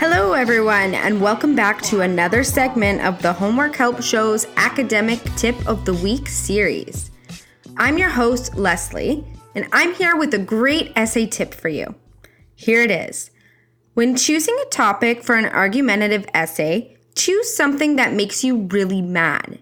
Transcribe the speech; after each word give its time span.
Hello, 0.00 0.32
everyone, 0.32 0.94
and 0.94 1.20
welcome 1.20 1.56
back 1.56 1.82
to 1.82 2.02
another 2.02 2.44
segment 2.44 3.00
of 3.00 3.20
the 3.20 3.32
Homework 3.32 3.74
Help 3.74 4.00
Show's 4.00 4.46
Academic 4.56 5.18
Tip 5.34 5.56
of 5.66 5.84
the 5.84 5.92
Week 5.92 6.28
series. 6.28 7.10
I'm 7.76 7.98
your 7.98 8.08
host, 8.08 8.54
Lesley, 8.54 9.24
and 9.56 9.66
I'm 9.72 9.94
here 9.94 10.14
with 10.14 10.32
a 10.34 10.38
great 10.38 10.92
essay 10.94 11.26
tip 11.26 11.52
for 11.52 11.68
you. 11.68 11.96
Here 12.54 12.80
it 12.80 12.92
is. 12.92 13.32
When 13.94 14.14
choosing 14.14 14.56
a 14.62 14.70
topic 14.70 15.24
for 15.24 15.34
an 15.34 15.46
argumentative 15.46 16.26
essay, 16.32 16.96
choose 17.16 17.52
something 17.52 17.96
that 17.96 18.12
makes 18.12 18.44
you 18.44 18.68
really 18.70 19.02
mad. 19.02 19.58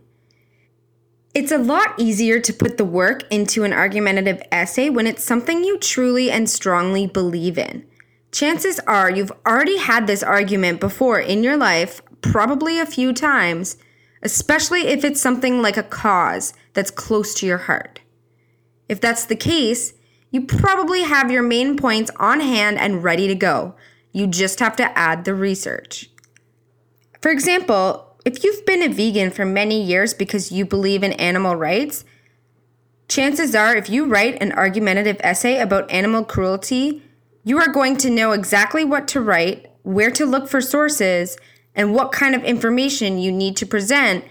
It's 1.33 1.51
a 1.51 1.57
lot 1.57 1.95
easier 1.97 2.41
to 2.41 2.53
put 2.53 2.77
the 2.77 2.85
work 2.85 3.23
into 3.31 3.65
an 3.65 3.73
argumentative 3.73 4.43
essay 4.53 4.91
when 4.91 5.07
it's 5.07 5.25
something 5.25 5.65
you 5.65 5.79
truly 5.79 6.31
and 6.31 6.51
strongly 6.51 7.07
believe 7.07 7.57
in. 7.57 7.87
Chances 8.37 8.79
are 8.81 9.11
you've 9.11 9.33
already 9.47 9.79
had 9.79 10.07
this 10.07 10.23
argument 10.23 10.79
before 10.79 11.19
in 11.19 11.43
your 11.43 11.57
life, 11.57 12.03
probably 12.21 12.79
a 12.79 12.85
few 12.85 13.15
times, 13.15 13.79
especially 14.23 14.89
if 14.89 15.05
it's 15.05 15.23
something 15.23 15.63
like 15.63 15.79
a 15.79 15.83
cause 15.83 16.53
that's 16.75 16.91
close 16.91 17.33
to 17.37 17.47
your 17.47 17.57
heart. 17.57 18.01
If 18.91 19.01
that's 19.01 19.25
the 19.25 19.37
case, 19.37 19.95
you 20.31 20.43
probably 20.43 21.05
have 21.05 21.31
your 21.31 21.43
main 21.43 21.79
points 21.79 22.11
on 22.17 22.41
hand 22.41 22.77
and 22.77 23.03
ready 23.03 23.27
to 23.27 23.35
go. 23.35 23.75
You 24.13 24.27
just 24.27 24.61
have 24.61 24.77
to 24.77 24.99
add 24.99 25.25
the 25.25 25.35
research. 25.35 26.11
For 27.23 27.31
example, 27.31 28.19
if 28.27 28.45
you've 28.45 28.67
been 28.67 28.83
a 28.83 28.93
vegan 28.93 29.31
for 29.31 29.47
many 29.47 29.83
years 29.83 30.13
because 30.13 30.53
you 30.53 30.67
believe 30.67 31.03
in 31.03 31.13
animal 31.15 31.57
rights, 31.57 32.05
chances 33.09 33.55
are 33.55 33.75
if 33.75 33.89
you 33.89 34.05
write 34.05 34.37
an 34.43 34.53
argumentative 34.53 35.17
essay 35.21 35.59
about 35.59 35.91
animal 35.91 36.23
cruelty, 36.23 37.03
you 37.47 37.59
are 37.59 37.69
going 37.69 37.97
to 37.97 38.11
know 38.11 38.33
exactly 38.33 38.85
what 38.85 39.07
to 39.07 39.21
write, 39.21 39.71
where 39.85 40.11
to 40.11 40.27
look 40.27 40.49
for 40.49 40.61
sources, 40.61 41.39
and 41.77 41.95
what 41.95 42.11
kind 42.11 42.35
of 42.35 42.43
information 42.43 43.21
you 43.21 43.31
need 43.31 43.57
to 43.57 43.65
present 43.65 44.25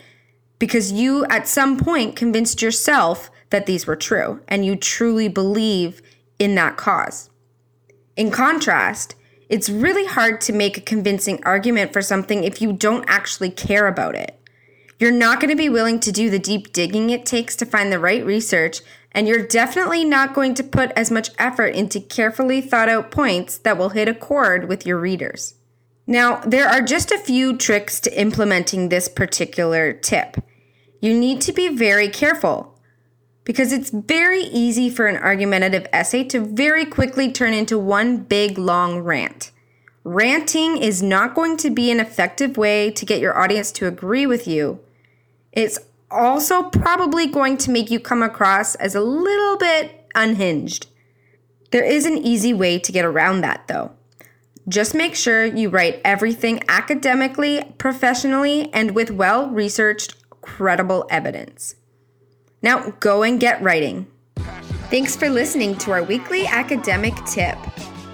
because 0.59 0.91
you 0.91 1.25
at 1.27 1.47
some 1.47 1.80
point 1.80 2.17
convinced 2.17 2.61
yourself 2.61 3.31
that 3.52 3.67
these 3.67 3.88
were 3.88 3.95
true 3.95 4.41
and 4.49 4.66
you 4.66 4.75
truly 4.75 5.30
believe 5.30 6.02
in 6.39 6.55
that 6.55 6.75
cause. 6.75 7.30
In 8.17 8.31
contrast, 8.31 9.16
it's 9.47 9.69
really 9.69 10.05
hard 10.05 10.41
to 10.41 10.52
make 10.52 10.77
a 10.77 10.81
convincing 10.81 11.41
argument 11.45 11.94
for 11.94 12.02
something 12.02 12.44
if 12.44 12.61
you 12.61 12.73
don't 12.73 13.05
actually 13.07 13.50
care 13.50 13.88
about 13.88 14.16
it. 14.16 14.38
You're 15.00 15.11
not 15.11 15.39
going 15.39 15.52
to 15.52 15.55
be 15.55 15.69
willing 15.69 16.02
to 16.02 16.11
do 16.11 16.29
the 16.29 16.39
deep 16.39 16.73
digging 16.73 17.11
it 17.11 17.25
takes 17.25 17.55
to 17.57 17.66
find 17.66 17.94
the 17.94 18.00
right 18.00 18.25
research 18.25 18.81
and 19.16 19.30
you're 19.30 19.47
definitely 19.47 20.03
not 20.03 20.33
going 20.33 20.53
to 20.53 20.63
put 20.63 20.91
as 20.91 21.09
much 21.09 21.30
effort 21.39 21.67
into 21.67 22.02
carefully 22.02 22.59
thought 22.59 22.89
out 22.89 23.09
points 23.09 23.57
that 23.59 23.77
will 23.77 23.89
hit 23.89 24.09
a 24.09 24.13
chord 24.13 24.67
with 24.67 24.85
your 24.85 24.99
readers. 24.99 25.55
Now, 26.05 26.41
there 26.41 26.67
are 26.67 26.81
just 26.81 27.11
a 27.11 27.17
few 27.17 27.55
tricks 27.55 28.02
to 28.02 28.19
implementing 28.19 28.89
this 28.89 29.07
particular 29.07 29.94
tip. 29.94 30.44
You 30.99 31.17
need 31.17 31.39
to 31.41 31.53
be 31.53 31.69
very 31.69 32.09
careful 32.09 32.77
because 33.45 33.72
it's 33.72 33.89
very 33.89 34.41
easy 34.41 34.89
for 34.89 35.07
an 35.07 35.17
argumentative 35.17 35.88
essay 35.94 36.25
to 36.25 36.41
very 36.41 36.85
quickly 36.85 37.31
turn 37.31 37.53
into 37.53 37.79
one 37.79 38.17
big 38.17 38.57
long 38.57 39.00
rant. 39.00 39.52
Ranting 40.03 40.77
is 40.77 41.02
not 41.02 41.33
going 41.33 41.55
to 41.57 41.69
be 41.69 41.89
an 41.89 42.02
effective 42.02 42.57
way 42.57 42.91
to 42.91 43.05
get 43.05 43.22
your 43.22 43.38
audience 43.38 43.72
to 43.73 43.88
agree 43.88 44.25
with 44.25 44.45
you. 44.45 44.81
It's 45.53 45.79
also 46.11 46.64
probably 46.64 47.28
going 47.28 47.58
to 47.58 47.72
make 47.72 47.92
you 47.92 48.00
come 48.00 48.22
across 48.22 48.75
as 48.75 48.95
a 48.95 49.02
little 49.02 49.58
bit 49.58 50.08
unhinged. 50.16 50.88
There 51.72 51.84
is 51.84 52.06
an 52.06 52.17
easy 52.17 52.53
way 52.53 52.80
to 52.80 52.92
get 52.92 53.06
around 53.06 53.42
that 53.42 53.67
though. 53.67 53.92
Just 54.67 54.95
make 54.95 55.14
sure 55.14 55.45
you 55.45 55.70
write 55.70 56.02
everything 56.03 56.62
academically, 56.67 57.64
professionally, 57.78 58.73
and 58.73 58.95
with 58.95 59.12
well 59.12 59.50
researched, 59.50 60.16
credible 60.42 61.06
evidence. 61.09 61.75
Now 62.62 62.92
go 63.00 63.23
and 63.23 63.40
get 63.40 63.62
writing. 63.62 64.08
Thanks 64.90 65.16
for 65.16 65.29
listening 65.29 65.78
to 65.79 65.91
our 65.91 66.03
weekly 66.03 66.47
academic 66.47 67.13
tip. 67.25 67.58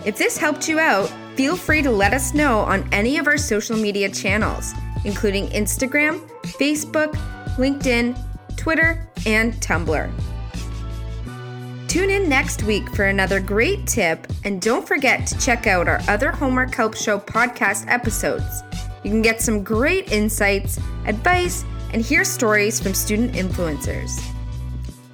If 0.06 0.18
this 0.18 0.38
helped 0.38 0.68
you 0.68 0.80
out, 0.80 1.12
feel 1.36 1.56
free 1.56 1.82
to 1.84 1.92
let 1.92 2.14
us 2.14 2.34
know 2.34 2.60
on 2.60 2.88
any 2.92 3.18
of 3.18 3.28
our 3.28 3.38
social 3.38 3.78
media 3.78 4.10
channels, 4.10 4.74
including 5.06 5.48
Instagram, 5.50 6.20
Facebook, 6.44 7.16
LinkedIn, 7.58 8.18
Twitter, 8.58 9.08
and 9.26 9.54
Tumblr. 9.56 10.12
Tune 11.88 12.10
in 12.10 12.30
next 12.30 12.64
week 12.64 12.90
for 12.96 13.06
another 13.06 13.42
great 13.42 13.86
tip, 13.86 14.26
and 14.46 14.62
don't 14.62 14.88
forget 14.88 15.28
to 15.28 15.38
check 15.40 15.68
out 15.68 15.90
our 15.90 16.00
other 16.08 16.32
Homework 16.32 16.74
Help 16.74 16.96
Show 16.96 17.20
podcast 17.20 17.86
episodes. 17.88 18.64
You 19.04 19.12
can 19.12 19.22
get 19.22 19.42
some 19.42 19.64
great 19.64 20.12
insights, 20.12 20.80
advice, 21.06 21.66
and 21.92 22.02
hear 22.02 22.24
stories 22.24 22.80
from 22.80 22.94
student 22.94 23.34
influencers. 23.34 24.24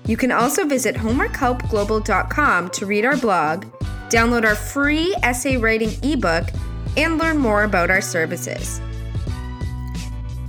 You 0.06 0.18
can 0.18 0.32
also 0.32 0.66
visit 0.66 0.96
homeworkhelpglobal.com 0.96 2.70
to 2.70 2.86
read 2.86 3.06
our 3.06 3.18
blog, 3.18 3.66
download 4.10 4.46
our 4.46 4.56
free 4.56 5.16
essay 5.24 5.58
writing 5.58 5.92
ebook, 6.04 6.46
and 6.96 7.18
learn 7.18 7.38
more 7.38 7.64
about 7.64 7.90
our 7.90 8.02
services. 8.02 8.80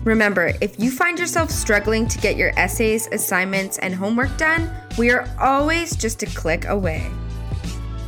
Remember, 0.04 0.53
if 0.60 0.78
you 0.78 0.91
find 0.91 1.19
yourself 1.19 1.50
struggling 1.50 2.06
to 2.09 2.19
get 2.19 2.36
your 2.36 2.53
essays, 2.59 3.09
assignments, 3.12 3.78
and 3.78 3.94
homework 3.94 4.36
done, 4.38 4.70
we 4.97 5.10
are 5.10 5.28
always 5.41 5.97
just 5.97 6.22
a 6.22 6.26
click 6.26 6.64
away. 6.66 7.10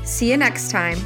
See 0.04 0.30
you 0.30 0.36
next 0.36 0.70
time. 0.70 0.98